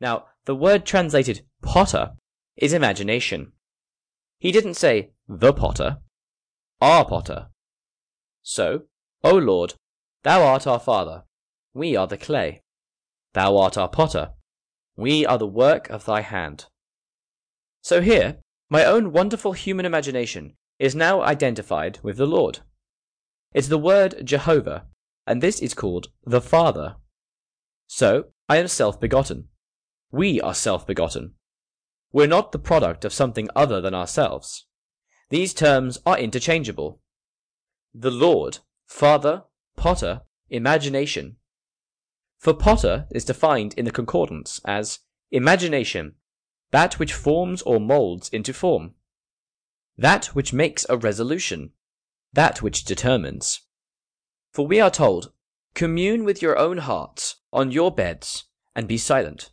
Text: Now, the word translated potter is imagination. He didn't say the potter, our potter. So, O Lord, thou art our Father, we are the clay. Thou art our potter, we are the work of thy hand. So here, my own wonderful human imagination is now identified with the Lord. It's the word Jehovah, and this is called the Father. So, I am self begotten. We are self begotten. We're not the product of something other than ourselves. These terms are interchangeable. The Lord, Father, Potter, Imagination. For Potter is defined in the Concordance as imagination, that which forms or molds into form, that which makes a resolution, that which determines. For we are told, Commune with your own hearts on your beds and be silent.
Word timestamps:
Now, 0.00 0.26
the 0.44 0.54
word 0.54 0.84
translated 0.84 1.42
potter 1.62 2.12
is 2.56 2.72
imagination. 2.72 3.52
He 4.38 4.52
didn't 4.52 4.74
say 4.74 5.10
the 5.28 5.52
potter, 5.52 5.98
our 6.80 7.04
potter. 7.04 7.48
So, 8.42 8.82
O 9.24 9.34
Lord, 9.34 9.74
thou 10.22 10.42
art 10.42 10.66
our 10.66 10.78
Father, 10.78 11.24
we 11.74 11.96
are 11.96 12.06
the 12.06 12.16
clay. 12.16 12.62
Thou 13.34 13.56
art 13.56 13.76
our 13.76 13.88
potter, 13.88 14.30
we 14.96 15.26
are 15.26 15.38
the 15.38 15.46
work 15.46 15.90
of 15.90 16.04
thy 16.04 16.20
hand. 16.20 16.66
So 17.82 18.00
here, 18.00 18.38
my 18.70 18.84
own 18.84 19.12
wonderful 19.12 19.52
human 19.52 19.86
imagination 19.86 20.54
is 20.78 20.94
now 20.94 21.22
identified 21.22 21.98
with 22.02 22.16
the 22.16 22.26
Lord. 22.26 22.60
It's 23.52 23.68
the 23.68 23.78
word 23.78 24.22
Jehovah, 24.24 24.86
and 25.26 25.42
this 25.42 25.60
is 25.60 25.74
called 25.74 26.08
the 26.24 26.40
Father. 26.40 26.96
So, 27.86 28.26
I 28.48 28.58
am 28.58 28.68
self 28.68 29.00
begotten. 29.00 29.48
We 30.10 30.40
are 30.40 30.54
self 30.54 30.86
begotten. 30.86 31.34
We're 32.12 32.26
not 32.26 32.52
the 32.52 32.58
product 32.58 33.04
of 33.04 33.12
something 33.12 33.48
other 33.54 33.80
than 33.80 33.94
ourselves. 33.94 34.66
These 35.28 35.52
terms 35.52 35.98
are 36.06 36.18
interchangeable. 36.18 37.00
The 37.94 38.10
Lord, 38.10 38.58
Father, 38.86 39.44
Potter, 39.76 40.22
Imagination. 40.48 41.36
For 42.38 42.54
Potter 42.54 43.06
is 43.10 43.26
defined 43.26 43.74
in 43.74 43.84
the 43.84 43.90
Concordance 43.90 44.60
as 44.64 45.00
imagination, 45.30 46.14
that 46.70 46.98
which 46.98 47.12
forms 47.12 47.60
or 47.62 47.78
molds 47.78 48.30
into 48.30 48.54
form, 48.54 48.94
that 49.98 50.26
which 50.26 50.52
makes 50.52 50.86
a 50.88 50.96
resolution, 50.96 51.72
that 52.32 52.62
which 52.62 52.84
determines. 52.84 53.60
For 54.52 54.66
we 54.66 54.80
are 54.80 54.90
told, 54.90 55.32
Commune 55.74 56.24
with 56.24 56.40
your 56.40 56.56
own 56.56 56.78
hearts 56.78 57.36
on 57.52 57.72
your 57.72 57.92
beds 57.92 58.44
and 58.74 58.88
be 58.88 58.96
silent. 58.96 59.50